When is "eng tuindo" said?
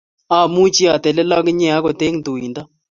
2.07-2.61